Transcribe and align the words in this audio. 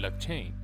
بلاکچین 0.00 0.54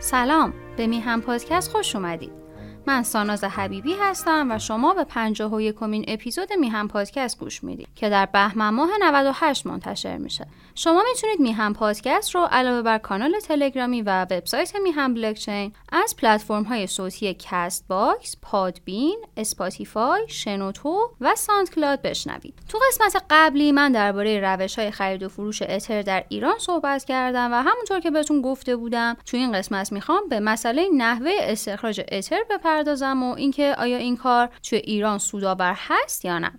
سلام 0.00 0.52
به 0.76 0.86
میهن 0.86 1.20
پادکست 1.20 1.70
خوش 1.70 1.96
اومدید. 1.96 2.43
من 2.86 3.02
ساناز 3.02 3.44
حبیبی 3.44 3.94
هستم 4.00 4.50
و 4.50 4.58
شما 4.58 4.94
به 4.94 5.04
پنجاه 5.04 5.54
و 5.54 5.60
یکمین 5.60 6.04
اپیزود 6.08 6.52
میهن 6.52 6.88
پادکست 6.88 7.38
گوش 7.38 7.64
می‌دید 7.64 7.88
که 7.94 8.08
در 8.08 8.26
بهمن 8.26 8.68
ماه 8.68 8.88
98 9.00 9.66
منتشر 9.66 10.16
میشه. 10.16 10.46
شما 10.74 11.02
می‌تونید 11.08 11.40
میهن 11.40 11.74
پادکست 11.74 12.34
رو 12.34 12.40
علاوه 12.50 12.82
بر 12.82 12.98
کانال 12.98 13.40
تلگرامی 13.40 14.02
و 14.02 14.22
وبسایت 14.22 14.76
میهن 14.76 15.14
بلاکچین 15.14 15.72
از 15.92 16.16
پلتفرم 16.16 16.62
های 16.62 16.86
صوتی 16.86 17.36
Castbox، 17.38 18.36
Podbean، 18.42 19.24
Spotify، 19.36 20.24
شنوتو 20.28 21.10
و 21.20 21.34
SoundCloud 21.34 22.02
بشنوید. 22.02 22.54
تو 22.68 22.78
قسمت 22.88 23.22
قبلی 23.30 23.72
من 23.72 23.92
درباره 23.92 24.40
روش 24.40 24.78
های 24.78 24.90
خرید 24.90 25.22
و 25.22 25.28
فروش 25.28 25.62
اتر 25.62 26.02
در 26.02 26.24
ایران 26.28 26.58
صحبت 26.58 27.04
کردم 27.04 27.52
و 27.52 27.54
همونطور 27.54 28.00
که 28.00 28.10
بهتون 28.10 28.42
گفته 28.42 28.76
بودم 28.76 29.16
تو 29.26 29.36
این 29.36 29.52
قسمت 29.52 29.92
می‌خوام 29.92 30.28
به 30.28 30.40
مسئله 30.40 30.88
نحوه 30.96 31.30
استخراج 31.40 32.00
اتر 32.12 32.40
بپردازم 32.50 32.73
بپردازم 32.74 33.22
و 33.22 33.34
اینکه 33.34 33.74
آیا 33.78 33.96
این 33.96 34.16
کار 34.16 34.48
توی 34.62 34.78
ایران 34.78 35.18
سودآور 35.18 35.74
هست 35.76 36.24
یا 36.24 36.38
نه. 36.38 36.52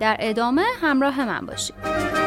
در 0.00 0.16
ادامه 0.20 0.64
همراه 0.80 1.24
من 1.24 1.46
باشید. 1.46 2.21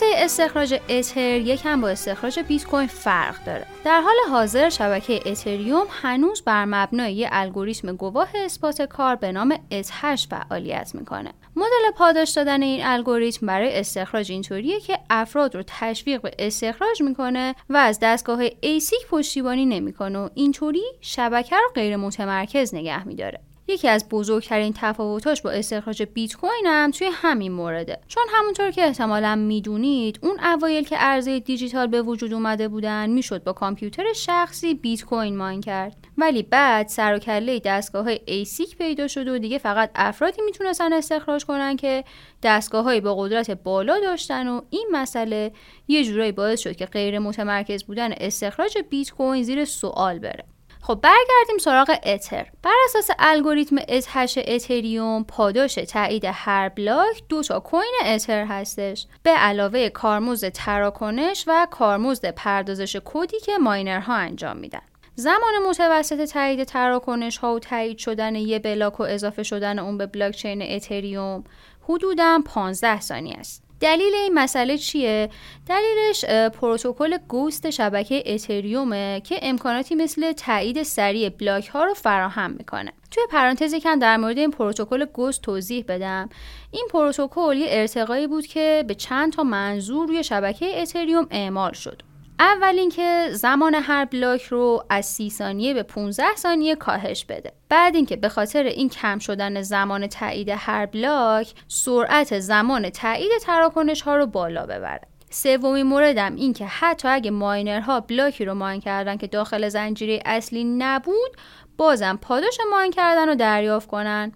پروسه 0.00 0.24
استخراج 0.24 0.80
اتر 0.88 1.20
یکم 1.20 1.80
با 1.80 1.88
استخراج 1.88 2.38
بیت 2.38 2.64
کوین 2.66 2.86
فرق 2.86 3.44
داره. 3.44 3.66
در 3.84 4.00
حال 4.00 4.14
حاضر 4.30 4.68
شبکه 4.68 5.20
اتریوم 5.26 5.86
هنوز 5.90 6.42
بر 6.42 6.64
مبنای 6.64 7.14
یک 7.14 7.28
الگوریتم 7.32 7.96
گواه 7.96 8.28
اثبات 8.44 8.82
کار 8.82 9.16
به 9.16 9.32
نام 9.32 9.58
اتهش 9.70 10.26
فعالیت 10.30 10.90
می‌کنه. 10.94 11.32
مدل 11.56 11.90
پاداش 11.96 12.30
دادن 12.30 12.62
این 12.62 12.80
الگوریتم 12.84 13.46
برای 13.46 13.78
استخراج 13.78 14.32
اینطوریه 14.32 14.80
که 14.80 14.98
افراد 15.10 15.54
رو 15.54 15.62
تشویق 15.66 16.20
به 16.20 16.30
استخراج 16.38 17.02
می‌کنه 17.02 17.54
و 17.70 17.76
از 17.76 17.98
دستگاه 18.02 18.42
ASIC 18.60 19.06
پشتیبانی 19.10 19.66
نمی‌کنه 19.66 20.18
و 20.18 20.28
اینطوری 20.34 20.84
شبکه 21.00 21.56
رو 21.56 21.72
غیر 21.74 21.96
متمرکز 21.96 22.74
نگه 22.74 23.08
میداره. 23.08 23.40
یکی 23.68 23.88
از 23.88 24.08
بزرگترین 24.08 24.72
تفاوتاش 24.76 25.42
با 25.42 25.50
استخراج 25.50 26.02
بیت 26.02 26.36
کوین 26.36 26.66
هم 26.66 26.90
توی 26.90 27.08
همین 27.12 27.52
مورده. 27.52 27.98
چون 28.08 28.24
همونطور 28.32 28.70
که 28.70 28.84
احتمالا 28.84 29.36
می‌دونید 29.36 30.18
اون 30.22 30.40
اوایل 30.40 30.84
که 30.84 30.96
ارزهای 30.98 31.40
دیجیتال 31.40 31.86
به 31.86 32.02
وجود 32.02 32.32
اومده 32.32 32.68
بودن 32.68 33.10
می‌شد 33.10 33.44
با 33.44 33.52
کامپیوتر 33.52 34.12
شخصی 34.12 34.74
بیت 34.74 35.04
کوین 35.04 35.36
mine 35.36 35.60
کرد. 35.60 35.96
ولی 36.18 36.42
بعد 36.42 36.88
سر 36.88 37.14
و 37.14 37.18
کله 37.18 37.58
دستگاه 37.58 38.04
های 38.04 38.20
ASIC 38.24 38.76
پیدا 38.76 39.08
شد 39.08 39.28
و 39.28 39.38
دیگه 39.38 39.58
فقط 39.58 39.90
افرادی 39.94 40.42
می‌تونستن 40.42 40.92
استخراج 40.92 41.44
کنن 41.44 41.76
که 41.76 42.04
دستگاه 42.42 42.84
های 42.84 43.00
با 43.00 43.14
قدرت 43.14 43.50
بالا 43.50 43.98
داشتن 44.00 44.48
و 44.48 44.60
این 44.70 44.88
مسئله 44.92 45.52
یه 45.88 46.04
جورایی 46.04 46.32
باعث 46.32 46.60
شد 46.60 46.76
که 46.76 46.86
غیر 46.86 47.18
متمرکز 47.18 47.84
بودن 47.84 48.12
استخراج 48.12 48.78
بیت 48.90 49.10
کوین 49.10 49.42
زیر 49.42 49.64
سوال 49.64 50.18
بره. 50.18 50.44
خب 50.86 51.00
برگردیم 51.02 51.58
سراغ 51.60 51.98
اتر 52.02 52.46
بر 52.62 52.74
اساس 52.84 53.10
الگوریتم 53.18 53.76
Ethash 53.88 54.38
اتریوم 54.46 55.24
پاداش 55.24 55.74
تایید 55.74 56.24
هر 56.24 56.68
بلاک 56.68 57.22
دو 57.28 57.42
تا 57.42 57.60
coin 57.60 57.92
اتر 58.04 58.44
هستش. 58.44 59.06
به 59.22 59.30
علاوه 59.30 59.88
کارمزد 59.88 60.48
تراکنش 60.48 61.44
و 61.46 61.66
کارمزد 61.70 62.30
پردازش 62.30 62.96
کدی 63.04 63.40
که 63.40 63.58
ماینرها 63.58 64.14
انجام 64.14 64.56
میدن. 64.56 64.82
زمان 65.14 65.52
متوسط 65.68 66.24
تایید 66.24 66.64
تراکنش 66.64 67.38
ها 67.38 67.54
و 67.54 67.58
تایید 67.58 67.98
شدن 67.98 68.34
یه 68.34 68.58
بلاک 68.58 69.00
و 69.00 69.02
اضافه 69.02 69.42
شدن 69.42 69.78
اون 69.78 69.98
به 69.98 70.06
بلاکچین 70.06 70.62
اتریوم 70.62 71.44
حدوداً 71.82 72.42
15 72.46 73.00
ثانیه 73.00 73.36
است. 73.38 73.65
دلیل 73.80 74.14
این 74.14 74.34
مسئله 74.34 74.78
چیه؟ 74.78 75.30
دلیلش 75.68 76.24
پروتکل 76.60 77.18
GHOST 77.28 77.70
شبکه 77.70 78.22
اتریومه 78.26 79.22
که 79.24 79.38
امکاناتی 79.42 79.94
مثل 79.94 80.32
تایید 80.32 80.82
سریع 80.82 81.28
بلاک 81.28 81.68
ها 81.68 81.84
رو 81.84 81.94
فراهم 81.94 82.50
می‌کنه. 82.50 82.92
توی 83.10 83.24
پرانتز 83.30 83.74
یکم 83.74 83.98
در 83.98 84.16
مورد 84.16 84.38
این 84.38 84.50
پروتکل 84.50 85.04
GHOST 85.04 85.42
توضیح 85.42 85.84
بدم. 85.88 86.28
این 86.70 86.88
پروتکل 86.90 87.56
یه 87.56 87.66
ارتقایی 87.70 88.26
بود 88.26 88.46
که 88.46 88.84
به 88.88 88.94
چند 88.94 89.32
تا 89.32 89.42
منظور 89.42 90.08
روی 90.08 90.24
شبکه 90.24 90.82
اتریوم 90.82 91.26
اعمال 91.30 91.72
شد. 91.72 92.02
اول 92.40 92.78
اینکه 92.78 93.28
زمان 93.32 93.74
هر 93.74 94.04
بلاک 94.04 94.42
رو 94.42 94.84
از 94.90 95.06
30 95.06 95.30
ثانیه 95.30 95.74
به 95.74 95.82
15 95.82 96.36
ثانیه 96.36 96.76
کاهش 96.76 97.24
بده. 97.24 97.52
بعد 97.68 97.94
اینکه 97.94 98.16
به 98.16 98.28
خاطر 98.28 98.62
این 98.62 98.88
کم 98.88 99.18
شدن 99.18 99.62
زمان 99.62 100.06
تایید 100.06 100.48
هر 100.48 100.86
بلاک 100.86 101.54
سرعت 101.68 102.38
زمان 102.38 102.90
تایید 102.90 103.30
تراکنش 103.42 104.02
ها 104.02 104.16
رو 104.16 104.26
بالا 104.26 104.66
ببره. 104.66 105.00
سومین 105.30 105.86
موردم 105.86 106.34
این 106.36 106.52
که 106.52 106.66
حتی 106.66 107.08
اگه 107.08 107.30
ماینرها 107.30 108.00
بلاکی 108.00 108.44
رو 108.44 108.54
ماین 108.54 108.80
کردن 108.80 109.16
که 109.16 109.26
داخل 109.26 109.68
زنجیره 109.68 110.22
اصلی 110.24 110.64
نبود 110.64 111.30
بازم 111.76 112.18
پاداش 112.22 112.58
ماین 112.70 112.90
کردن 112.90 113.28
رو 113.28 113.34
دریافت 113.34 113.88
کنن 113.88 114.32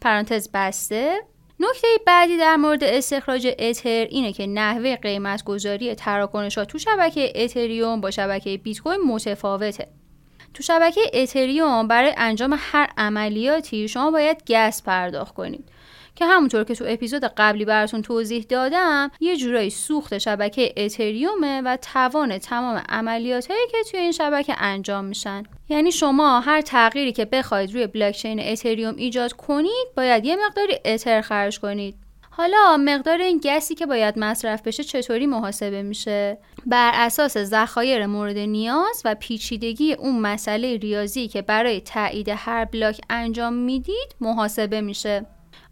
پرانتز 0.00 0.48
بسته 0.54 1.22
نکته 1.60 1.88
بعدی 2.06 2.38
در 2.38 2.56
مورد 2.56 2.84
استخراج 2.84 3.54
اتر 3.58 4.06
اینه 4.10 4.32
که 4.32 4.46
نحوه 4.46 4.96
قیمت 4.96 5.44
گذاری 5.44 5.94
تراکنش 5.94 6.58
ها 6.58 6.64
تو 6.64 6.78
شبکه 6.78 7.32
اتریوم 7.34 8.00
با 8.00 8.10
شبکه 8.10 8.56
بیت 8.56 8.80
کوین 8.80 9.00
متفاوته. 9.00 9.88
تو 10.54 10.62
شبکه 10.62 11.00
اتریوم 11.14 11.88
برای 11.88 12.14
انجام 12.16 12.56
هر 12.58 12.90
عملیاتی 12.96 13.88
شما 13.88 14.10
باید 14.10 14.52
گس 14.52 14.82
پرداخت 14.82 15.34
کنید. 15.34 15.68
که 16.16 16.26
همونطور 16.26 16.64
که 16.64 16.74
تو 16.74 16.84
اپیزود 16.88 17.24
قبلی 17.24 17.64
براتون 17.64 18.02
توضیح 18.02 18.46
دادم 18.48 19.10
یه 19.20 19.36
جورایی 19.36 19.70
سوخت 19.70 20.18
شبکه 20.18 20.74
اتریومه 20.76 21.62
و 21.64 21.76
توان 21.76 22.38
تمام 22.38 22.82
عملیات 22.88 23.50
هایی 23.50 23.66
که 23.72 23.78
توی 23.90 24.00
این 24.00 24.12
شبکه 24.12 24.54
انجام 24.58 25.04
میشن 25.04 25.42
یعنی 25.68 25.92
شما 25.92 26.40
هر 26.40 26.60
تغییری 26.60 27.12
که 27.12 27.24
بخواید 27.24 27.74
روی 27.74 27.86
بلاکچین 27.86 28.40
اتریوم 28.40 28.96
ایجاد 28.96 29.32
کنید 29.32 29.86
باید 29.96 30.24
یه 30.24 30.36
مقداری 30.46 30.78
اتر 30.84 31.20
خرج 31.20 31.60
کنید 31.60 32.06
حالا 32.30 32.76
مقدار 32.76 33.20
این 33.20 33.40
گسی 33.44 33.74
که 33.74 33.86
باید 33.86 34.18
مصرف 34.18 34.62
بشه 34.62 34.84
چطوری 34.84 35.26
محاسبه 35.26 35.82
میشه؟ 35.82 36.38
بر 36.66 36.90
اساس 36.94 37.38
ذخایر 37.38 38.06
مورد 38.06 38.38
نیاز 38.38 39.02
و 39.04 39.14
پیچیدگی 39.14 39.92
اون 39.92 40.18
مسئله 40.18 40.76
ریاضی 40.76 41.28
که 41.28 41.42
برای 41.42 41.80
تایید 41.80 42.28
هر 42.28 42.64
بلاک 42.64 43.00
انجام 43.10 43.52
می‌دید 43.52 44.16
محاسبه 44.20 44.80
میشه. 44.80 45.26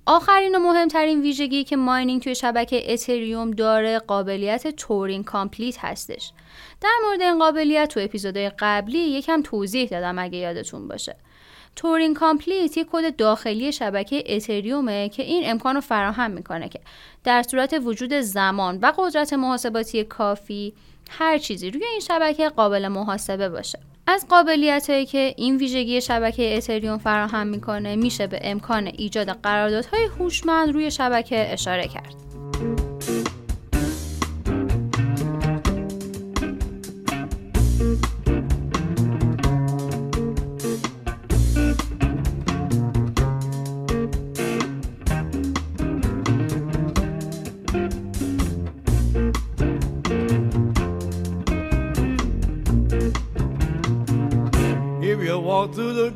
آخرین 0.06 0.54
و 0.54 0.59
مهمترین 0.59 1.20
ویژگی 1.20 1.65
که 1.65 1.76
mining 1.77 2.22
توی 2.22 2.34
شبکه 2.34 2.92
اتریوم 2.92 3.51
داره 3.51 3.98
قابلیت 3.98 4.77
Turing 4.77 5.25
complete 5.25 5.78
هستش. 5.78 6.33
در 6.80 6.92
مورد 7.04 7.22
این 7.22 7.39
قابلیت 7.39 7.89
تو 7.89 8.01
اپیزودهای 8.01 8.51
قبلی 8.59 8.98
یکم 8.98 9.42
توضیح 9.42 9.89
دادم 9.89 10.18
اگه 10.18 10.39
یادتون 10.39 10.89
باشه. 10.89 11.16
Turing 11.77 12.15
complete 12.15 12.77
یک 12.77 12.86
کد 12.92 13.16
داخلی 13.16 13.72
شبکه 13.72 14.24
اتریومه 14.27 15.09
که 15.09 15.22
این 15.22 15.51
امکان 15.51 15.74
رو 15.74 15.80
فراهم 15.80 16.30
می‌کنه 16.30 16.68
که 16.68 16.80
در 17.24 17.42
صورت 17.42 17.80
وجود 17.84 18.12
زمان 18.12 18.78
و 18.83 18.92
قدرت 18.97 19.33
محاسباتی 19.33 20.04
کافی 20.04 20.74
هر 21.10 21.39
چیزی 21.39 21.71
روی 21.71 21.84
این 21.84 22.00
شبکه 22.00 22.48
قابل 22.48 22.89
محاسبه 22.89 23.48
باشه. 23.48 23.78
از 24.06 24.27
قابلیت 24.28 24.91
هایی 24.91 25.06
که 25.06 25.34
این 25.36 25.56
ویژگی 25.56 26.01
شبکه 26.01 26.56
اتریوم 26.56 26.98
فراهم 26.98 27.47
می‌کنه 27.47 27.97
میشه 27.97 28.27
به 28.27 28.39
امکان 28.42 28.86
ایجاد 28.86 29.28
قراردادهای 29.28 30.04
هوشمند 30.04 30.72
روی 30.74 30.91
شبکه 30.91 31.53
اشاره 31.53 31.89
کرد. 31.89 32.34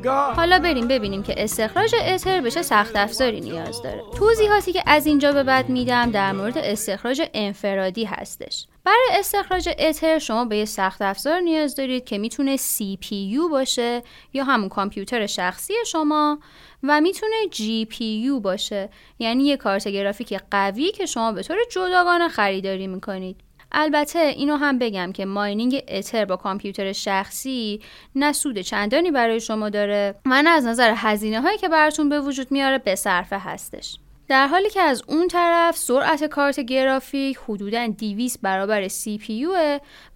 حالا 0.07 0.59
بریم 0.59 0.87
ببینیم 0.87 1.23
که 1.23 1.43
استخراج 1.43 1.95
اتر 2.07 2.41
به 2.41 2.51
چه 2.51 2.61
سخت 2.61 2.95
افزاری 2.95 3.41
نیاز 3.41 3.81
داره. 3.81 4.03
توضیحاتی 4.17 4.73
که 4.73 4.83
از 4.85 5.05
اینجا 5.05 5.31
به 5.31 5.43
بعد 5.43 5.69
میدم 5.69 6.11
در 6.11 6.31
مورد 6.31 6.57
استخراج 6.57 7.21
انفرادی 7.33 8.03
هستش. 8.03 8.67
برای 8.83 9.07
استخراج 9.11 9.69
اتر 9.79 10.19
شما 10.19 10.45
به 10.45 10.57
یه 10.57 10.65
سخت 10.65 11.01
افزار 11.01 11.39
نیاز 11.39 11.75
دارید 11.75 12.05
که 12.05 12.17
می‌تونه 12.17 12.57
CPU 12.57 13.51
باشه 13.51 14.03
یا 14.33 14.43
همون 14.43 14.69
کامپیوتر 14.69 15.27
شخصی 15.27 15.73
شما 15.87 16.39
و 16.83 17.01
می‌تونه 17.01 17.35
GPU 17.51 18.41
باشه. 18.41 18.89
یعنی 19.19 19.43
یه 19.43 19.57
کارت 19.57 19.87
گرافیک 19.87 20.39
قوی 20.51 20.91
که 20.91 21.05
شما 21.05 21.31
به 21.31 21.43
طور 21.43 21.57
جداگانه 21.71 22.27
خریداری 22.27 22.87
می‌کنید. 22.87 23.48
البته 23.71 24.19
اینو 24.19 24.55
هم 24.55 24.79
بگم 24.79 25.11
که 25.11 25.25
ماینینگ 25.25 25.83
اتر 25.87 26.25
با 26.25 26.35
کامپیوتر 26.35 26.91
شخصی 26.91 27.81
نه 28.15 28.33
سود 28.33 28.57
چندانی 28.57 29.11
برای 29.11 29.39
شما 29.39 29.69
داره 29.69 30.15
و 30.25 30.41
نه 30.41 30.49
از 30.49 30.65
نظر 30.65 30.93
هزینه 30.97 31.41
هایی 31.41 31.57
که 31.57 31.69
براتون 31.69 32.09
به 32.09 32.21
وجود 32.21 32.51
میاره 32.51 32.77
به 32.77 32.95
صرفه 32.95 33.39
هستش 33.39 33.97
در 34.27 34.47
حالی 34.47 34.69
که 34.69 34.81
از 34.81 35.03
اون 35.07 35.27
طرف 35.27 35.77
سرعت 35.77 36.23
کارت 36.23 36.59
گرافیک 36.59 37.37
حدوداً 37.47 37.87
200 37.87 38.41
برابر 38.41 38.87
CPU 38.87 39.47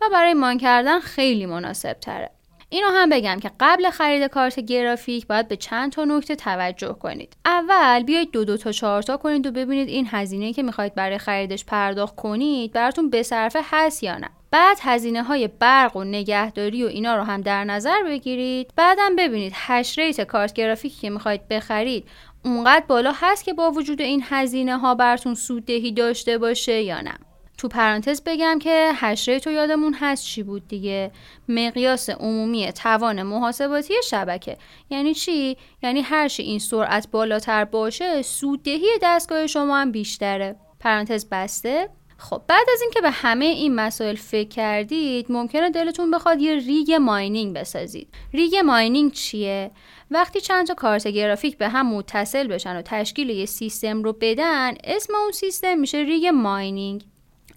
و 0.01 0.09
برای 0.11 0.33
mine 0.33 0.57
کردن 0.57 0.99
خیلی 0.99 1.45
مناسب 1.45 1.93
تره. 1.93 2.31
اینو 2.73 2.87
هم 2.87 3.09
بگم 3.09 3.39
که 3.39 3.51
قبل 3.59 3.89
خرید 3.89 4.23
کارت 4.23 4.59
گرافیک 4.59 5.27
باید 5.27 5.47
به 5.47 5.55
چند 5.55 5.91
تا 5.91 6.05
نکته 6.05 6.35
توجه 6.35 6.93
کنید. 6.93 7.33
اول 7.45 8.03
بیایید 8.03 8.31
دو 8.31 8.45
دو 8.45 8.57
تا 8.57 8.71
چهار 8.71 9.01
تا 9.01 9.17
کنید 9.17 9.47
و 9.47 9.51
ببینید 9.51 9.89
این 9.89 10.07
هزینه 10.11 10.53
که 10.53 10.63
می‌خواید 10.63 10.95
برای 10.95 11.17
خریدش 11.17 11.65
پرداخت 11.65 12.15
کنید 12.15 12.71
براتون 12.71 13.09
به 13.09 13.23
صرفه 13.23 13.59
هست 13.71 14.03
یا 14.03 14.17
نه. 14.17 14.29
بعد 14.51 14.77
هزینه 14.81 15.23
های 15.23 15.47
برق 15.47 15.97
و 15.97 16.03
نگهداری 16.03 16.83
و 16.83 16.87
اینا 16.87 17.15
رو 17.15 17.23
هم 17.23 17.41
در 17.41 17.63
نظر 17.63 18.03
بگیرید 18.03 18.71
بعدم 18.75 19.15
ببینید 19.15 19.53
hash 19.55 19.99
rate 19.99 20.21
کارت 20.21 20.53
گرافیکی 20.53 21.01
که 21.01 21.09
می‌خواید 21.09 21.47
بخرید 21.47 22.05
اونقدر 22.45 22.85
بالا 22.87 23.11
هست 23.15 23.43
که 23.45 23.53
با 23.53 23.71
وجود 23.71 24.01
این 24.01 24.23
هزینه 24.29 24.77
ها 24.77 24.95
براتون 24.95 25.35
سوددهی 25.35 25.91
داشته 25.91 26.37
باشه 26.37 26.81
یا 26.81 27.01
نه 27.01 27.13
تو 27.57 27.67
پرانتز 27.67 28.21
بگم 28.25 28.59
که 28.59 28.91
هشره 28.95 29.39
تو 29.39 29.51
یادمون 29.51 29.93
هست 29.93 30.25
چی 30.25 30.43
بود 30.43 30.67
دیگه؟ 30.67 31.11
مقیاس 31.49 32.09
عمومی 32.09 32.71
توان 32.71 33.23
محاسباتی 33.23 33.93
شبکه. 34.09 34.57
یعنی 34.89 35.13
چی؟ 35.13 35.57
یعنی 35.83 36.01
هر 36.01 36.31
این 36.39 36.59
سرعت 36.59 37.07
بالاتر 37.11 37.65
باشه 37.65 38.21
سوددهی 38.21 38.87
دستگاه 39.01 39.47
شما 39.47 39.77
هم 39.77 39.91
بیشتره. 39.91 40.55
پرانتز 40.79 41.25
بسته؟ 41.31 41.89
خب 42.17 42.41
بعد 42.47 42.67
از 42.73 42.81
اینکه 42.81 43.01
به 43.01 43.11
همه 43.11 43.45
این 43.45 43.75
مسائل 43.75 44.15
فکر 44.15 44.49
کردید 44.49 45.31
ممکنه 45.31 45.69
دلتون 45.69 46.11
بخواد 46.11 46.41
یه 46.41 46.55
ریگ 46.55 46.91
ماینینگ 46.91 47.55
بسازید. 47.55 48.07
rig 48.33 48.55
mining 48.55 49.11
چیه؟ 49.11 49.71
وقتی 50.11 50.41
چند 50.41 50.67
تا 50.67 50.73
کارت 50.73 51.07
گرافیک 51.07 51.57
به 51.57 51.69
هم 51.69 51.93
متصل 51.93 52.47
بشن 52.47 52.77
و 52.77 52.81
تشکیل 52.81 53.29
یه 53.29 53.45
سیستم 53.45 54.03
رو 54.03 54.13
بدن 54.21 54.73
اسم 54.83 55.15
اون 55.15 55.31
سیستم 55.31 55.77
میشه 55.77 55.97
rig 55.97 56.25
mining. 56.25 57.03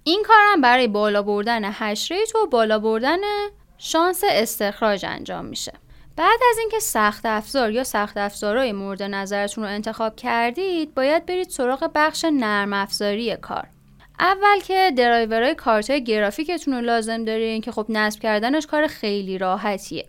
این 0.08 0.23
کار 0.26 0.37
هم 0.53 0.61
برای 0.61 0.88
بالا 0.88 1.23
بردن 1.23 1.61
hash 1.64 2.10
rate 2.10 2.34
و 2.35 2.47
بالا 2.47 2.79
بردن 2.79 3.19
شانس 3.79 4.23
استخراج 4.29 5.05
انجام 5.06 5.44
میشه. 5.44 5.73
بعد 6.17 6.41
از 6.50 6.58
اینکه 6.58 6.79
سخت 6.79 7.26
افزار 7.26 7.70
یا 7.70 7.85
سخت 7.85 8.17
افزارهای 8.17 8.73
مورد 8.73 9.03
نظرتون 9.03 9.64
رو 9.64 9.70
انتخاب 9.70 10.17
کردید 10.17 10.94
باید 10.94 11.26
برید 11.26 11.49
سراغ 11.49 11.91
بخش 11.94 12.25
نرم 12.25 12.73
افزاری 12.73 13.37
کار. 13.37 13.69
اول 14.20 14.61
که 14.61 14.93
درایورهای 14.97 15.55
کارت 15.55 15.91
گرافیکتون 15.91 16.75
رو 16.75 16.81
لازم 16.81 17.25
دارین 17.25 17.61
که 17.61 17.73
خب 17.73 17.87
نصب 17.88 18.20
کردنش 18.20 18.67
کار 18.67 18.87
خیلی 18.87 19.38
راحتیه. 19.38 20.08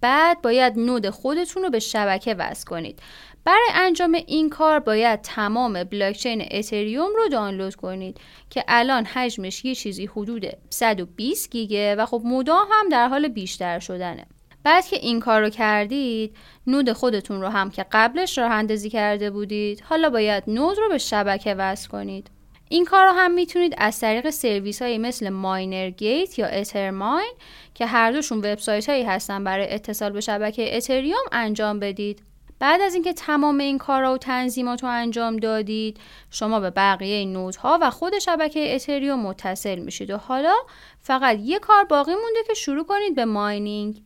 بعد 0.00 0.42
باید 0.42 0.78
نود 0.78 1.10
خودتون 1.10 1.62
رو 1.62 1.70
به 1.70 1.78
شبکه 1.78 2.34
وصل 2.34 2.64
کنید. 2.64 3.02
برای 3.44 3.68
انجام 3.74 4.12
این 4.26 4.50
کار 4.50 4.78
باید 4.78 5.20
تمام 5.20 5.84
بلاکچین 5.84 6.48
اتریوم 6.50 7.10
رو 7.16 7.28
دانلود 7.28 7.74
کنید 7.74 8.20
که 8.50 8.64
الان 8.68 9.04
حجمش 9.04 9.64
یه 9.64 9.74
چیزی 9.74 10.06
حدود 10.06 10.46
120 10.70 11.50
گیگه 11.50 11.94
و 11.94 12.06
خب 12.06 12.22
مدام 12.24 12.66
هم 12.72 12.88
در 12.88 13.08
حال 13.08 13.28
بیشتر 13.28 13.78
شدنه. 13.78 14.26
بعد 14.64 14.86
که 14.86 14.96
این 14.96 15.20
کار 15.20 15.40
رو 15.40 15.48
کردید 15.48 16.36
نود 16.66 16.92
خودتون 16.92 17.40
رو 17.40 17.48
هم 17.48 17.70
که 17.70 17.86
قبلش 17.92 18.38
راه 18.38 18.50
اندازی 18.50 18.90
کرده 18.90 19.30
بودید 19.30 19.80
حالا 19.80 20.10
باید 20.10 20.44
نود 20.46 20.78
رو 20.78 20.88
به 20.88 20.98
شبکه 20.98 21.54
وصل 21.54 21.88
کنید. 21.88 22.30
این 22.68 22.84
کار 22.84 23.04
رو 23.06 23.12
هم 23.12 23.30
می‌تونید 23.30 23.74
از 23.78 24.00
طریق 24.00 24.30
سرویس 24.30 24.82
های 24.82 24.98
مثل 24.98 25.28
ماینر 25.28 25.90
گیت 25.90 26.38
یا 26.38 26.46
اترماین 26.46 27.32
که 27.74 27.86
هر 27.86 28.12
دوشون 28.12 28.38
وبسایت 28.38 28.88
هایی 28.88 29.02
هستن 29.02 29.44
برای 29.44 29.74
اتصال 29.74 30.12
به 30.12 30.20
شبکه 30.20 30.76
اتریوم 30.76 31.24
انجام 31.32 31.80
بدید. 31.80 32.22
بعد 32.64 32.80
از 32.80 32.94
اینکه 32.94 33.12
تمام 33.12 33.58
این 33.58 33.78
کارا 33.78 34.14
و 34.14 34.18
تنظیمات 34.18 34.82
رو 34.82 34.88
انجام 34.88 35.36
دادید 35.36 36.00
شما 36.30 36.60
به 36.60 36.70
بقیه 36.70 37.24
نودها 37.24 37.78
و 37.82 37.90
خود 37.90 38.18
شبکه 38.18 38.74
اتریوم 38.74 39.20
متصل 39.20 39.78
میشید 39.78 40.10
و 40.10 40.16
حالا 40.16 40.54
فقط 41.00 41.38
یه 41.40 41.58
کار 41.58 41.84
باقی 41.84 42.12
مونده 42.14 42.38
که 42.46 42.54
شروع 42.54 42.84
کنید 42.84 43.14
به 43.14 43.24
ماینینگ. 43.24 44.02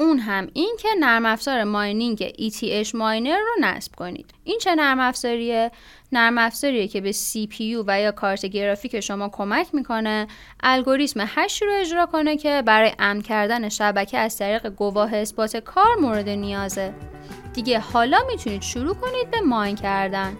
اون 0.00 0.18
هم 0.18 0.48
این 0.52 0.76
که 0.80 0.88
نرم 1.00 1.26
افزار 1.26 1.64
ماینینگ 1.64 2.28
ETH 2.28 2.94
ماینر 2.94 3.38
رو 3.38 3.54
نصب 3.60 3.94
کنید. 3.94 4.30
این 4.44 4.58
چه 4.58 4.74
نرم 4.74 5.00
افزاریه؟ 5.00 5.70
نرم 6.12 6.38
افزاریه 6.38 6.88
که 6.88 7.00
به 7.00 7.12
CPU 7.12 7.84
و 7.86 8.00
یا 8.00 8.12
کارت 8.12 8.46
گرافیک 8.46 9.00
شما 9.00 9.28
کمک 9.28 9.66
می‌کنه 9.72 10.26
الگوریتم 10.62 11.20
هش 11.26 11.62
رو 11.62 11.72
اجرا 11.80 12.06
کنه 12.06 12.36
که 12.36 12.62
برای 12.66 12.92
امن 12.98 13.20
کردن 13.20 13.68
شبکه 13.68 14.18
از 14.18 14.38
طریق 14.38 14.68
گواه 14.68 15.14
اثبات 15.14 15.56
کار 15.56 15.96
مورد 16.00 16.28
نیازه. 16.28 16.94
دیگه 17.54 17.78
حالا 17.78 18.18
می‌تونید 18.30 18.62
شروع 18.62 18.94
کنید 18.94 19.30
به 19.30 19.40
ماین 19.40 19.76
کردن. 19.76 20.36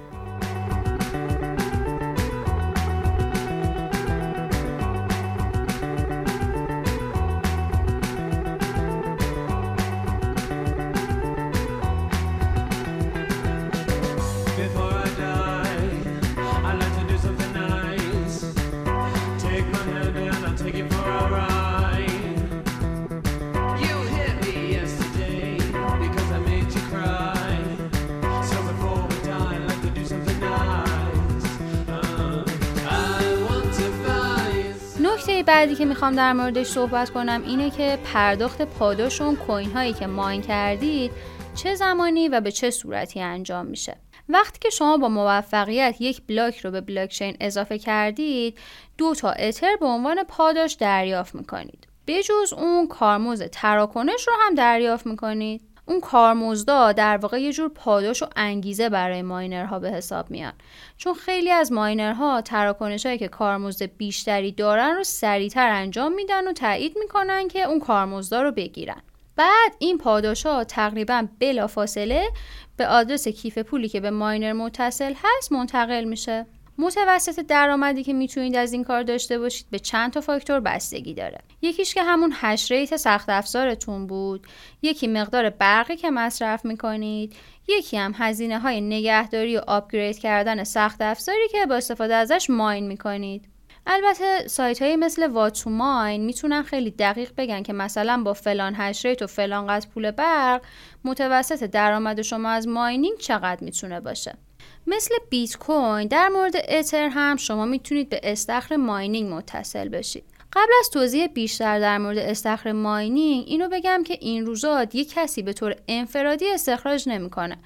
بعدی 35.67 35.77
که 35.77 35.85
می‌خوام 35.85 36.17
در 36.17 36.33
موردش 36.33 36.67
صحبت 36.67 37.11
کنم 37.11 37.43
اینه 37.47 37.71
که 37.71 37.99
پرداخت 38.05 38.63
پاداش 38.63 39.21
اون 39.21 39.37
کوین 39.37 39.73
هایی 39.73 39.93
که 39.93 40.07
ماین 40.07 40.43
کردید 40.43 41.13
چه 41.55 41.75
زمانی 41.75 42.29
و 42.29 42.41
به 42.41 42.53
چه 42.53 42.71
صورتی 42.71 43.21
انجام 43.21 43.67
میشه. 43.67 43.97
وقتی 44.29 44.59
که 44.59 44.71
شما 44.71 44.97
با 44.97 45.09
موفقیت 45.09 46.01
یک 46.01 46.23
بلاک 46.29 46.59
رو 46.59 46.71
به 46.71 46.81
بلاکچین 46.81 47.37
اضافه 47.41 47.79
کردید 47.79 48.59
دو 48.99 49.15
تا 49.15 49.31
اتر 49.31 49.77
به 49.81 49.87
عنوان 49.87 50.25
پاداش 50.25 50.73
دریافت 50.73 51.35
می‌کنید. 51.35 51.89
بجز 52.07 52.53
اون 52.53 52.89
کارمزد 52.89 53.47
تراکنش 53.47 54.29
رو 54.29 54.35
هم 54.41 54.55
دریافت 54.55 55.07
می‌کنید. 55.07 55.66
اون 55.87 56.01
کارمزدا 56.01 56.93
در 56.93 57.17
واقع 57.17 57.41
یه 57.41 57.53
جور 57.53 57.69
پاداش 57.69 58.23
و 58.23 58.27
انگیزه 58.37 58.89
برای 58.89 59.23
ماینرها 59.23 59.79
به 59.79 59.91
حساب 59.91 60.31
میان. 60.31 60.53
چون 60.97 61.15
خیلی 61.15 61.51
از 61.51 61.73
ماینرها 61.73 62.41
تراکنش 62.41 63.07
هایی 63.07 63.19
که 63.19 63.29
کارمزد 63.29 63.97
بیشتری 63.97 64.53
دارن 64.53 64.97
رو 64.97 65.05
سریعتر 65.05 65.69
انجام 65.69 66.15
میدن 66.15 66.49
و 66.49 66.53
تایید 66.53 66.97
می‌کنن 67.01 67.49
که 67.49 67.63
اون 67.63 67.81
کارمزدا 67.81 68.43
رو 68.43 68.53
بگیرن. 68.53 69.03
بعد 69.37 69.73
این 69.79 69.99
پاداش 69.99 70.47
ها 70.47 70.65
تقریبا 70.65 71.27
بلافاصله 71.41 72.29
به 72.77 72.87
آدرس 72.87 73.29
کیف 73.29 73.59
پولی 73.59 73.89
که 73.89 74.01
به 74.01 74.11
ماینر 74.11 74.53
متصل 74.53 75.15
هست 75.23 75.53
منتقل 75.53 76.05
میشه. 76.05 76.47
متوسط 76.79 77.41
درآمدی 77.41 78.05
که 78.05 78.13
می‌تونید 78.13 78.57
از 78.57 78.73
این 78.73 78.85
کار 78.85 79.03
داشته 79.03 79.39
باشید 79.39 79.67
به 79.71 79.79
چند 79.79 80.13
تا 80.13 80.21
فاکتور 80.21 80.61
بستگی 80.61 81.15
داره. 81.15 81.39
یکیش 81.63 81.95
که 81.95 82.03
همون 82.03 82.33
hash 82.35 82.71
rate 82.71 82.97
سخت 82.97 83.29
افزارتون 83.29 84.07
بود. 84.07 84.47
یکی 84.83 85.07
مقدار 85.07 85.51
برقی 85.51 85.97
که 85.97 86.11
مصرف 86.11 86.65
می‌کنید. 86.65 87.37
یکی 87.69 87.97
هم 87.97 88.15
هزینه 88.17 88.59
های 88.59 88.81
نگهداری 88.81 89.57
و 89.57 89.61
upgrade 89.67 90.19
کردن 90.19 90.65
سخت 90.65 91.03
افزاری 91.03 91.49
که 91.53 91.67
با 91.67 91.75
استفاده 91.75 92.15
ازش 92.15 92.51
mine 92.51 92.87
می‌کنید. 92.87 93.49
البته 93.87 94.49
سایت 94.49 94.83
های 94.83 94.97
مثل 94.97 95.27
WhatToMine 95.27 96.25
می‌تونن 96.25 96.63
خیلی 96.63 96.91
دقیق 96.91 97.33
بگن 97.37 97.63
که 97.63 97.73
مثلا 97.73 98.23
با 98.23 98.33
فلان 98.33 98.75
hash 98.77 99.07
rate 99.07 99.23
و 99.23 99.27
فلان 99.27 99.67
قدر 99.67 99.89
پول 99.95 100.11
برق 100.11 100.63
متوسط 101.05 101.65
درآمد 101.65 102.23
شما 102.23 102.49
از 102.49 102.69
mining 102.69 103.19
چقدر 103.19 103.65
می‌تونه 103.65 104.01
باشه. 104.01 104.39
مثل 104.87 105.15
بیت 105.31 105.57
کوین 105.57 106.09
در 106.09 106.29
مورد 106.29 106.57
اتر 106.69 107.09
هم 107.09 107.37
شما 107.37 107.65
می‌تونید 107.65 108.09
به 108.09 108.21
استخر 108.23 108.77
mining 108.77 109.33
متصل 109.33 109.89
بشید. 109.89 110.25
قبل 110.53 110.73
از 110.81 110.91
توضیح 110.91 111.27
بیشتر 111.27 111.81
در 111.81 111.99
مورد 111.99 112.19
استخر 112.19 112.73
mining 112.73 113.45
اینو 113.47 113.69
بگم 113.69 114.03
که 114.07 114.19
این 114.21 114.47
روزا 114.47 114.85
دیگه 114.85 115.05
کسی 115.15 115.43
به 115.43 115.53
طور 115.53 115.77
انفرادی 115.89 116.53
استخراج 116.53 117.09
نمی‌کنه 117.09 117.57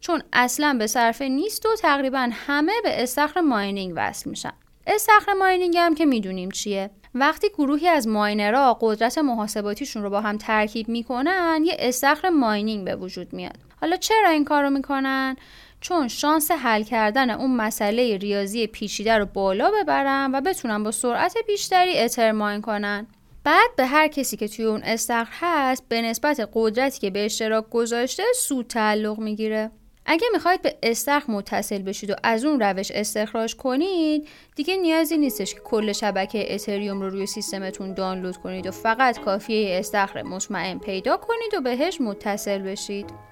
چون 0.00 0.22
اصلا 0.32 0.76
به 0.78 0.86
صرفه 0.86 1.28
نیست 1.28 1.66
و 1.66 1.76
تقریبا 1.76 2.28
همه 2.32 2.72
به 2.82 3.02
استخر 3.02 3.40
ماینینگ 3.40 3.92
وصل 3.96 4.30
میشن. 4.30 4.52
استخر 4.86 5.32
ماینینگ 5.32 5.76
هم 5.76 5.94
که 5.94 6.06
می‌دونیم 6.06 6.50
چیه؟ 6.50 6.90
وقتی 7.14 7.48
گروهی 7.48 7.88
از 7.88 8.08
ماینرها 8.08 8.78
قدرت 8.80 9.18
محاسباتیشون 9.18 10.02
رو 10.02 10.10
با 10.10 10.20
هم 10.20 10.38
ترکیب 10.38 10.88
می‌کنن 10.88 11.62
یه 11.64 11.76
استخر 11.78 12.28
ماینینگ 12.28 12.84
به 12.84 12.96
وجود 12.96 13.32
میاد. 13.32 13.58
حالا 13.80 13.96
چرا 13.96 14.30
این 14.30 14.44
کارو 14.44 14.70
می‌کنن؟ 14.70 15.36
چون 15.80 16.08
شانس 16.08 16.50
حل 16.50 16.82
کردن 16.82 17.30
اون 17.30 17.56
مسئله 17.56 18.16
ریاضی 18.16 18.66
پیچیده 18.66 19.18
رو 19.18 19.26
بالا 19.26 19.70
ببرن 19.70 20.30
و 20.34 20.40
بتونن 20.40 20.82
با 20.82 20.90
سرعت 20.90 21.36
بیشتری 21.46 21.98
اتر 21.98 22.32
ماین 22.32 22.60
کنن. 22.60 23.06
بعد 23.44 23.76
به 23.76 23.86
هر 23.86 24.08
کسی 24.08 24.36
که 24.36 24.48
توی 24.48 24.64
اون 24.64 24.82
استخر 24.82 25.28
هست 25.40 25.84
به 25.88 26.02
نسبت 26.02 26.48
قدرتی 26.54 27.00
که 27.00 27.10
به 27.10 27.24
اشتراک 27.24 27.70
گذاشته 27.70 28.22
سود 28.36 28.66
تعلق 28.66 29.18
می‌گیره. 29.18 29.70
اگه 30.06 30.26
می‌خواید 30.32 30.62
به 30.62 30.76
استخر 30.82 31.32
متصل 31.32 31.82
بشید 31.82 32.10
و 32.10 32.14
از 32.22 32.44
اون 32.44 32.60
روش 32.60 32.90
استخراج 32.90 33.56
کنید 33.56 34.28
دیگه 34.56 34.76
نیازی 34.76 35.18
نیستش 35.18 35.54
که 35.54 35.60
کل 35.60 35.92
شبکه 35.92 36.54
اتریوم 36.54 37.00
رو 37.00 37.10
روی 37.10 37.26
سیستمتون 37.26 37.94
دانلود 37.94 38.36
کنید 38.36 38.66
و 38.66 38.70
فقط 38.70 39.20
کافیه 39.20 39.78
استخر 39.78 40.22
مطمئن 40.22 40.78
پیدا 40.78 41.16
کنید 41.16 41.54
و 41.54 41.60
بهش 41.60 42.00
متصل 42.00 42.58
بشید. 42.58 43.29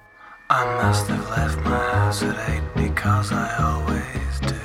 I 0.51 0.65
must 0.81 1.05
have 1.05 1.29
left 1.29 1.59
my 1.59 1.77
house 1.93 2.23
at 2.23 2.49
eight 2.49 2.63
because 2.73 3.31
I 3.31 3.55
always 3.69 4.39
do. 4.39 4.57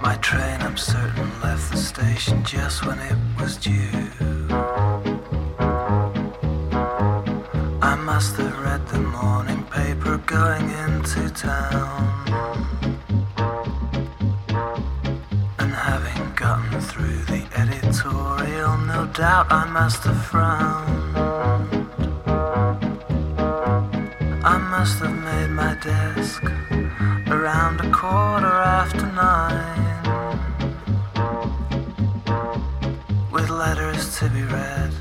My 0.00 0.16
train, 0.20 0.62
I'm 0.62 0.76
certain, 0.76 1.28
left 1.40 1.72
the 1.72 1.78
station 1.78 2.44
just 2.44 2.86
when 2.86 3.00
it 3.00 3.16
was 3.40 3.56
due. 3.56 4.08
I 7.82 7.96
must 7.96 8.36
have 8.36 8.56
read 8.60 8.86
the 8.86 9.00
morning 9.00 9.64
paper 9.64 10.18
going 10.18 10.70
into 10.70 11.28
town. 11.30 11.98
And 15.58 15.72
having 15.72 16.34
gotten 16.36 16.80
through 16.80 17.24
the 17.24 17.44
editorial, 17.56 18.78
no 18.78 19.06
doubt 19.12 19.50
I 19.50 19.64
must 19.68 20.04
have 20.04 20.24
frowned. 20.24 21.11
Desk 25.82 26.44
around 27.26 27.80
a 27.80 27.90
quarter 27.90 28.54
after 28.80 29.06
nine. 29.24 30.02
With 33.32 33.50
letters 33.50 34.18
to 34.18 34.28
be 34.28 34.42
read. 34.42 34.92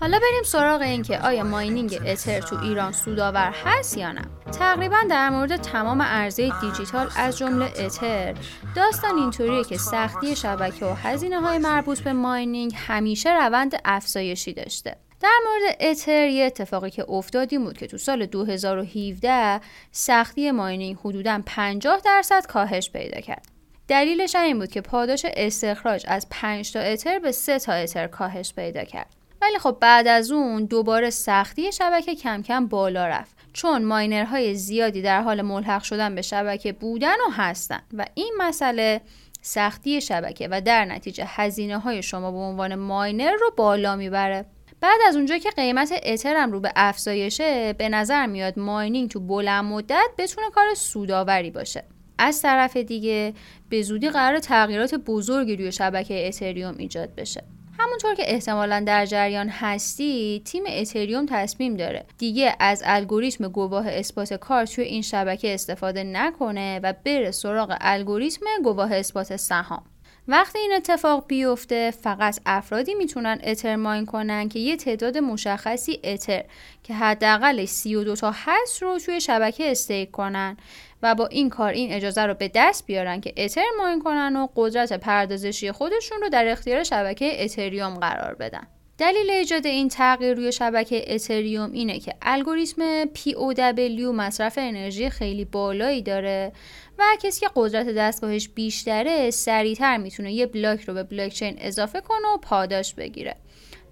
حالا 0.00 0.18
بریم 0.18 0.42
سراغ 0.44 0.80
این 0.80 1.02
که 1.02 1.18
آیا 1.18 1.44
ماینینگ 1.44 2.00
اتر 2.06 2.40
تو 2.40 2.58
ایران 2.58 2.92
سودآور 2.92 3.54
هست 3.64 3.98
یا 3.98 4.12
نه 4.12 4.22
تقریبا 4.58 4.96
در 5.10 5.30
مورد 5.30 5.56
تمام 5.56 6.00
ارزهای 6.00 6.52
دیجیتال 6.60 7.08
از 7.16 7.38
جمله 7.38 7.72
اتر 7.78 8.34
داستان 8.76 9.16
اینطوریه 9.18 9.64
که 9.64 9.78
سختی 9.78 10.36
شبکه 10.36 10.86
و 10.86 10.94
هزینه 10.94 11.40
های 11.40 11.58
مربوط 11.58 12.00
به 12.00 12.12
ماینینگ 12.12 12.72
همیشه 12.76 13.46
روند 13.46 13.74
افزایشی 13.84 14.52
داشته 14.52 14.96
در 15.24 15.40
مورد 15.48 15.76
اتر 15.80 16.26
یه 16.26 16.44
اتفاقی 16.44 16.90
که 16.90 17.10
افتادی 17.10 17.58
بود 17.58 17.78
که 17.78 17.86
تو 17.86 17.98
سال 17.98 18.26
2017 18.26 19.60
سختی 19.92 20.50
ماینینگ 20.50 20.96
حدوداً 21.04 21.42
50 21.46 22.00
درصد 22.04 22.46
کاهش 22.46 22.90
پیدا 22.90 23.20
کرد. 23.20 23.46
دلیلش 23.88 24.34
این 24.34 24.58
بود 24.58 24.70
که 24.70 24.80
پاداش 24.80 25.26
استخراج 25.36 26.04
از 26.08 26.26
5 26.30 26.72
تا 26.72 26.80
اتر 26.80 27.18
به 27.18 27.32
3 27.32 27.58
تا 27.58 27.72
اتر 27.72 28.06
کاهش 28.06 28.54
پیدا 28.54 28.84
کرد. 28.84 29.14
ولی 29.42 29.58
خب 29.58 29.76
بعد 29.80 30.06
از 30.06 30.30
اون 30.30 30.64
دوباره 30.64 31.10
سختی 31.10 31.72
شبکه 31.72 32.14
کم 32.14 32.42
کم 32.42 32.66
بالا 32.66 33.06
رفت 33.06 33.36
چون 33.52 33.84
ماینرهای 33.84 34.54
زیادی 34.54 35.02
در 35.02 35.22
حال 35.22 35.42
ملحق 35.42 35.82
شدن 35.82 36.14
به 36.14 36.22
شبکه 36.22 36.72
بودن 36.72 37.16
و 37.28 37.30
هستن 37.32 37.82
و 37.92 38.06
این 38.14 38.34
مسئله 38.38 39.00
سختی 39.42 40.00
شبکه 40.00 40.48
و 40.50 40.60
در 40.60 40.84
نتیجه 40.84 41.24
هزینه 41.26 41.78
های 41.78 42.02
شما 42.02 42.30
به 42.30 42.38
عنوان 42.38 42.74
ماینر 42.74 43.32
رو 43.32 43.50
بالا 43.56 43.96
می‌بره 43.96 44.46
بعد 44.84 45.00
از 45.08 45.16
اونجا 45.16 45.38
که 45.38 45.50
قیمت 45.50 45.92
اترم 46.02 46.52
رو 46.52 46.60
به 46.60 46.72
افزایشه 46.76 47.72
به 47.72 47.88
نظر 47.88 48.26
میاد 48.26 48.58
ماینینگ 48.58 49.10
تو 49.10 49.20
بلند 49.20 49.64
مدت 49.64 50.08
بتونه 50.18 50.50
کار 50.50 50.74
سوداوری 50.74 51.50
باشه. 51.50 51.84
از 52.18 52.42
طرف 52.42 52.76
دیگه 52.76 53.34
به 53.68 53.82
زودی 53.82 54.10
قرار 54.10 54.38
تغییرات 54.38 54.94
بزرگی 54.94 55.56
روی 55.56 55.72
شبکه 55.72 56.28
اتریوم 56.28 56.74
ایجاد 56.78 57.14
بشه. 57.14 57.44
همونطور 57.78 58.14
که 58.14 58.22
احتمالا 58.26 58.80
در 58.86 59.06
جریان 59.06 59.48
هستی 59.48 60.42
تیم 60.44 60.62
اتریوم 60.68 61.26
تصمیم 61.26 61.76
داره 61.76 62.06
دیگه 62.18 62.56
از 62.60 62.82
الگوریتم 62.86 63.48
گواه 63.48 63.88
اثبات 63.88 64.34
کار 64.34 64.66
توی 64.66 64.84
این 64.84 65.02
شبکه 65.02 65.54
استفاده 65.54 66.04
نکنه 66.04 66.80
و 66.82 66.94
بره 67.04 67.30
سراغ 67.30 67.76
الگوریتم 67.80 68.46
گواه 68.64 68.92
اثبات 68.92 69.36
سهام. 69.36 69.82
وقتی 70.28 70.58
این 70.58 70.72
اتفاق 70.72 71.24
بیفته 71.26 71.90
فقط 71.90 72.40
افرادی 72.46 72.94
می‌تونن 72.94 73.40
اتر 73.44 73.76
ماین 73.76 74.06
کنن 74.06 74.48
که 74.48 74.58
یه 74.58 74.76
تعداد 74.76 75.18
مشخصی 75.18 76.00
اتر 76.04 76.44
که 76.82 76.94
حداقل 76.94 77.64
32 77.64 78.16
تا 78.16 78.32
هست 78.34 78.82
رو 78.82 78.98
توی 78.98 79.20
شبکه 79.20 79.70
استیک 79.70 80.10
کنن 80.10 80.56
و 81.02 81.14
با 81.14 81.26
این 81.26 81.50
کار 81.50 81.72
این 81.72 81.92
اجازه 81.92 82.22
رو 82.22 82.34
به 82.34 82.50
دست 82.54 82.86
بیارن 82.86 83.20
که 83.20 83.34
اتر 83.36 83.64
ماین 83.78 84.02
کنن 84.02 84.36
و 84.36 84.48
قدرت 84.56 84.92
پردازشی 84.92 85.72
خودشون 85.72 86.20
رو 86.22 86.28
در 86.28 86.48
اختیار 86.48 86.82
شبکه 86.82 87.44
اتریوم 87.44 87.94
قرار 87.94 88.34
بدن. 88.34 88.66
دلیل 88.98 89.30
ایجاد 89.30 89.66
این 89.66 89.88
تغییر 89.88 90.34
روی 90.34 90.52
شبکه 90.52 91.14
اتریوم 91.14 91.72
اینه 91.72 91.98
که 91.98 92.14
الگوریتم 92.22 93.04
POW 93.04 94.00
مصرف 94.14 94.58
انرژی 94.58 95.10
خیلی 95.10 95.44
بالایی 95.44 96.02
داره 96.02 96.52
و 96.98 97.02
کسی 97.22 97.40
که 97.40 97.50
قدرت 97.56 97.88
دستگاهش 97.88 98.48
بیشتره 98.48 99.30
سریعتر 99.30 99.96
می‌تونه 99.96 100.32
یه 100.32 100.46
بلاک 100.46 100.80
رو 100.80 100.94
به 100.94 101.02
بلاکچین 101.02 101.56
اضافه 101.58 102.00
کنه 102.00 102.28
و 102.34 102.38
پاداش 102.38 102.94
بگیره. 102.94 103.36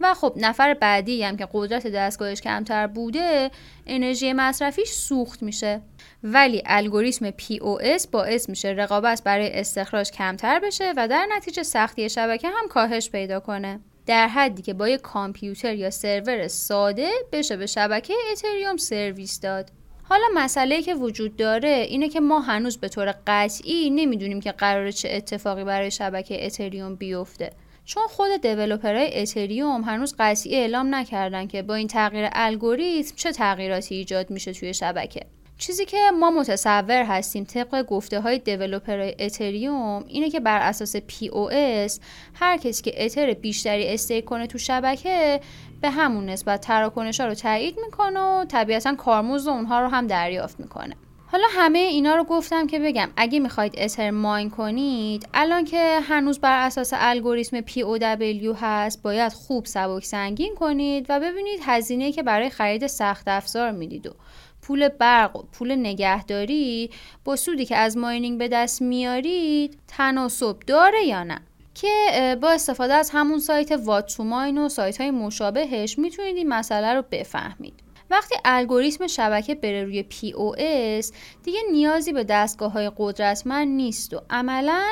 و 0.00 0.14
خب 0.14 0.32
نفر 0.36 0.74
بعدی 0.74 1.22
هم 1.22 1.36
که 1.36 1.48
قدرت 1.52 1.86
دستگاهش 1.86 2.40
کمتر 2.40 2.86
بوده 2.86 3.50
انرژی 3.86 4.32
مصرفیش 4.32 4.88
سوخت 4.88 5.42
میشه. 5.42 5.80
ولی 6.22 6.62
الگوریتم 6.66 7.30
POS 7.30 8.06
باعث 8.10 8.48
میشه 8.48 8.68
رقابت 8.68 9.22
برای 9.24 9.50
استخراج 9.52 10.10
کمتر 10.10 10.60
بشه 10.60 10.92
و 10.96 11.08
در 11.08 11.26
نتیجه 11.36 11.62
سختی 11.62 12.10
شبکه 12.10 12.48
هم 12.48 12.68
کاهش 12.68 13.10
پیدا 13.10 13.40
کنه. 13.40 13.80
در 14.06 14.28
حدی 14.28 14.62
که 14.62 14.74
با 14.74 14.88
یک 14.88 15.00
کامپیوتر 15.00 15.74
یا 15.74 15.90
سرور 15.90 16.48
ساده 16.48 17.10
بشه 17.32 17.56
به 17.56 17.66
شبکه 17.66 18.14
اتریوم 18.32 18.76
سرویس 18.76 19.40
داد. 19.40 19.70
حالا 20.02 20.24
مسئله 20.34 20.82
که 20.82 20.94
وجود 20.94 21.36
داره 21.36 21.86
اینه 21.88 22.08
که 22.08 22.20
ما 22.20 22.40
هنوز 22.40 22.78
به 22.78 22.88
طور 22.88 23.14
قطعی 23.26 23.90
نمی‌دونیم 23.90 24.40
که 24.40 24.52
قرار 24.52 24.90
چه 24.90 25.08
اتفاقی 25.12 25.64
برای 25.64 25.90
شبکه 25.90 26.46
اتریوم 26.46 26.94
بیفته. 26.94 27.50
چون 27.84 28.02
خود 28.06 28.40
دیولوپرهای 28.42 29.20
اتریوم 29.22 29.82
هنوز 29.82 30.14
قطعی 30.18 30.54
اعلام 30.54 30.94
نکردن 30.94 31.46
که 31.46 31.62
با 31.62 31.74
این 31.74 31.88
تغییر 31.88 32.28
الگوریتم 32.32 33.16
چه 33.16 33.32
تغییراتی 33.32 33.94
ایجاد 33.94 34.30
میشه 34.30 34.52
توی 34.52 34.74
شبکه. 34.74 35.26
چیزی 35.62 35.84
که 35.84 36.10
ما 36.20 36.30
متصور 36.30 37.04
هستیم 37.04 37.44
طبق 37.44 37.82
گفته 37.82 38.20
های 38.20 38.38
دیولوپر 38.38 39.12
اتریوم 39.18 40.04
اینه 40.08 40.30
که 40.30 40.40
بر 40.40 40.58
اساس 40.58 40.96
POS 40.96 42.00
هر 42.34 42.56
کسی 42.56 42.82
که 42.82 43.04
اتر 43.04 43.32
بیشتری 43.32 43.88
استیک 43.88 44.24
کنه 44.24 44.46
تو 44.46 44.58
شبکه 44.58 45.40
به 45.80 45.90
همون 45.90 46.26
نسبت 46.26 46.60
تراکنش 46.60 47.20
ها 47.20 47.26
رو 47.26 47.34
تایید 47.34 47.76
می‌کنه 47.84 48.20
و 48.20 48.44
طبیعتا 48.44 48.94
کارمزد 48.94 49.48
اونها 49.48 49.80
رو 49.80 49.88
هم 49.88 50.06
دریافت 50.06 50.60
می‌کنه. 50.60 50.96
حالا 51.26 51.44
همه 51.50 51.78
اینا 51.78 52.16
رو 52.16 52.24
گفتم 52.24 52.66
که 52.66 52.78
بگم 52.78 53.10
اگه 53.16 53.40
می‌خواید 53.40 53.74
اتر 53.78 54.10
ماین 54.10 54.50
کنید 54.50 55.28
الان 55.34 55.64
که 55.64 56.00
هنوز 56.02 56.38
بر 56.38 56.66
اساس 56.66 56.92
الگوریتم 56.96 57.60
POW 57.60 58.56
هست 58.60 59.02
باید 59.02 59.32
خوب 59.32 59.66
سبک 59.66 60.04
سنگین 60.04 60.54
کنید 60.54 61.06
و 61.08 61.20
ببینید 61.20 61.60
هزینه 61.62 62.12
که 62.12 62.22
برای 62.22 62.50
خرید 62.50 62.86
سخت 62.86 63.28
افزار 63.28 63.70
می‌دید 63.70 64.06
و 64.06 64.14
پول 64.62 64.88
برق 64.88 65.36
و 65.36 65.42
پول 65.42 65.74
نگهداری 65.74 66.90
با 67.24 67.36
سودی 67.36 67.64
که 67.64 67.76
از 67.76 67.96
ماینینگ 67.96 68.38
به 68.38 68.48
دست 68.48 68.82
میارید 68.82 69.78
تناسب 69.88 70.58
داره 70.66 71.04
یا 71.04 71.24
نه؟ 71.24 71.40
که 71.74 72.38
با 72.42 72.50
استفاده 72.50 72.94
از 72.94 73.10
همون 73.12 73.38
سایت 73.38 73.72
واتسوماین 73.72 74.58
و 74.58 74.68
سایت 74.68 75.00
های 75.00 75.10
مشابهش 75.10 75.98
می‌تونید 75.98 76.36
این 76.36 76.48
مسئله 76.48 76.94
رو 76.94 77.04
بفهمید. 77.10 77.74
وقتی 78.10 78.34
الگوریتم 78.44 79.06
شبکه 79.06 79.54
بره 79.54 79.84
روی 79.84 80.04
POS 80.10 81.12
دیگه 81.44 81.60
نیازی 81.72 82.12
به 82.12 82.24
دستگاه 82.24 82.72
های 82.72 82.90
قدرتمند 82.96 83.68
نیست 83.68 84.14
و 84.14 84.20
عملا 84.30 84.84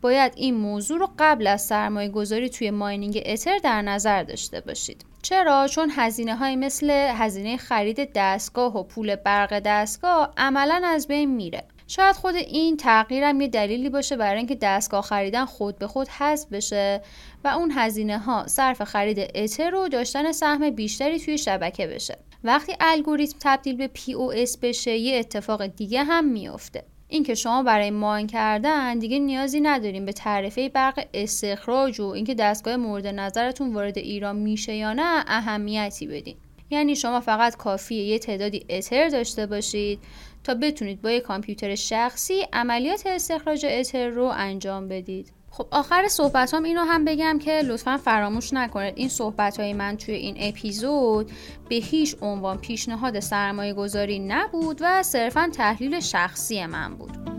باید 0.00 0.32
این 0.36 0.54
موضوع 0.54 0.98
رو 0.98 1.08
قبل 1.18 1.46
از 1.46 1.62
سرمایه 1.62 2.08
گذاری 2.08 2.48
توی 2.48 2.70
ماینینگ 2.70 3.22
اتر 3.26 3.58
در 3.58 3.82
نظر 3.82 4.22
داشته 4.22 4.60
باشید. 4.60 5.07
چرا؟ 5.22 5.68
چون 5.68 5.90
هزینه 5.96 6.36
های 6.36 6.56
مثل 6.56 6.90
هزینه 6.90 7.56
خرید 7.56 8.10
دستگاه 8.14 8.76
و 8.76 8.82
پول 8.82 9.16
برق 9.16 9.58
دستگاه 9.58 10.32
عملا 10.36 10.82
از 10.84 11.08
بین 11.08 11.34
میره. 11.34 11.64
شاید 11.86 12.16
خود 12.16 12.34
این 12.34 12.76
تغییرم 12.76 13.40
یه 13.40 13.48
دلیلی 13.48 13.90
باشه 13.90 14.16
برای 14.16 14.38
اینکه 14.38 14.54
دستگاه 14.54 15.02
خریدن 15.02 15.44
خود 15.44 15.78
به 15.78 15.86
خود 15.86 16.08
حذف 16.08 16.48
بشه 16.48 17.02
و 17.44 17.48
اون 17.48 17.72
هزینه 17.74 18.18
ها 18.18 18.46
صرف 18.46 18.82
خرید 18.82 19.30
اتر 19.34 19.74
و 19.74 19.88
داشتن 19.88 20.32
سهم 20.32 20.70
بیشتری 20.70 21.20
توی 21.20 21.38
شبکه 21.38 21.86
بشه. 21.86 22.18
وقتی 22.44 22.72
الگوریتم 22.80 23.38
تبدیل 23.40 23.76
به 23.76 23.90
POS 23.94 24.58
بشه 24.62 24.96
یه 24.96 25.18
اتفاق 25.18 25.66
دیگه 25.66 26.04
هم 26.04 26.24
میفته 26.24 26.84
اینکه 27.08 27.34
شما 27.34 27.62
برای 27.62 27.90
ماین 27.90 28.26
کردن 28.26 28.98
دیگه 28.98 29.18
نیازی 29.18 29.60
نداریم 29.60 30.04
به 30.04 30.12
تعرفه 30.12 30.68
برق 30.68 31.06
استخراج 31.14 32.00
و 32.00 32.06
اینکه 32.06 32.34
دستگاه 32.34 32.76
مورد 32.76 33.06
نظرتون 33.06 33.74
وارد 33.74 33.98
ایران 33.98 34.36
میشه 34.36 34.74
یا 34.74 34.92
نه 34.92 35.24
اهمیتی 35.26 36.06
بدین. 36.06 36.36
یعنی 36.70 36.96
شما 36.96 37.20
فقط 37.20 37.56
کافیه 37.56 38.04
یه 38.04 38.18
تعدادی 38.18 38.66
اتر 38.68 39.08
داشته 39.08 39.46
باشید 39.46 39.98
تا 40.44 40.54
بتونید 40.54 41.02
با 41.02 41.10
یه 41.10 41.20
کامپیوتر 41.20 41.74
شخصی 41.74 42.46
عملیات 42.52 43.06
استخراج 43.06 43.66
اتر 43.68 44.08
رو 44.08 44.24
انجام 44.24 44.88
بدید. 44.88 45.37
خب 45.50 45.66
آخر 45.70 46.08
صحبت 46.08 46.54
هم 46.54 46.62
اینو 46.62 46.80
هم 46.80 47.04
بگم 47.04 47.38
که 47.38 47.62
لطفا 47.62 47.96
فراموش 47.96 48.52
نکنید. 48.52 48.94
این 48.96 49.08
صحبت 49.08 49.60
های 49.60 49.72
من 49.72 49.96
توی 49.96 50.14
این 50.14 50.36
اپیزود 50.38 51.30
به 51.68 51.76
هیچ 51.76 52.16
عنوان 52.20 52.58
پیشنهاد 52.58 53.20
سرمایه 53.20 53.74
گذاری 53.74 54.18
نبود 54.18 54.78
و 54.80 55.02
صرفا 55.02 55.50
تحلیل 55.52 56.00
شخصی 56.00 56.66
من 56.66 56.94
بود. 56.94 57.37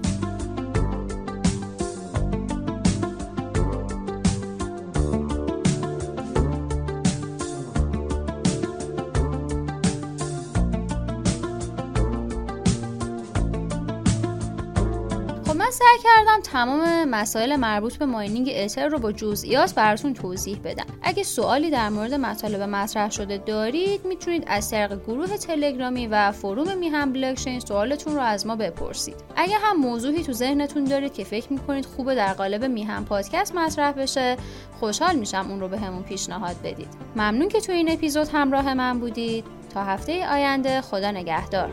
سعی 15.89 15.99
کردم 16.03 16.41
تمام 16.43 17.09
مسائل 17.09 17.55
مربوط 17.55 17.97
به 17.97 18.05
ماینینگ 18.05 18.51
اتر 18.55 18.87
رو 18.87 18.99
با 18.99 19.11
جزئیات 19.11 19.75
براتون 19.75 20.13
توضیح 20.13 20.59
بدم. 20.63 20.85
اگه 21.01 21.23
سوالی 21.23 21.69
در 21.69 21.89
مورد 21.89 22.13
مطالب 22.13 22.61
مطرح 22.61 23.09
شده 23.09 23.37
دارید 23.37 24.05
می‌تونید 24.05 24.43
از 24.47 24.71
طریق 24.71 25.03
گروه 25.03 25.37
تلگرامی 25.37 26.07
و 26.07 26.31
فروم 26.31 26.77
میهم 26.77 27.13
بلاکچین 27.13 27.59
سوالتون 27.59 28.15
رو 28.15 28.21
از 28.21 28.47
ما 28.47 28.55
بپرسید. 28.55 29.15
اگه 29.35 29.55
هم 29.61 29.77
موضوعی 29.77 30.23
تو 30.23 30.33
ذهنتون 30.33 30.83
دارید 30.83 31.13
که 31.13 31.23
فکر 31.23 31.53
می‌کنید 31.53 31.85
خوبه 31.85 32.15
در 32.15 32.33
قالب 32.33 32.65
میهم 32.65 33.05
پادکست 33.05 33.55
مطرح 33.55 33.91
بشه 33.91 34.37
خوشحال 34.79 35.15
میشم 35.15 35.45
اون 35.49 35.59
رو 35.59 35.67
به 35.67 35.79
همون 35.79 36.03
پیشنهاد 36.03 36.55
بدید. 36.63 36.89
ممنون 37.15 37.47
که 37.47 37.61
تو 37.61 37.71
این 37.71 37.91
اپیزود 37.91 38.27
همراه 38.33 38.73
من 38.73 38.99
بودید. 38.99 39.45
تا 39.73 39.83
هفته 39.83 40.33
آینده 40.33 40.81
خدا 40.81 41.11
نگهدار. 41.11 41.69